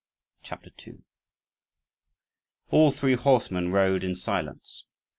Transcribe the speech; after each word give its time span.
CHAPTER 0.41 0.71
II 0.87 1.03
All 2.71 2.91
three 2.91 3.13
horsemen 3.13 3.71
rode 3.71 4.03
in 4.03 4.15
silence. 4.15 4.83